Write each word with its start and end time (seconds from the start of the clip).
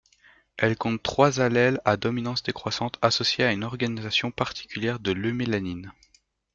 Elle 0.57 0.77
compte 0.77 1.03
trois 1.03 1.41
allèles 1.41 1.79
à 1.85 1.95
dominance 1.95 2.41
décroissante 2.41 2.97
associés 3.03 3.43
à 3.45 3.51
une 3.51 3.63
organisation 3.63 4.31
particulière 4.31 4.99
de 4.99 5.11
l’eumélanine. 5.11 5.93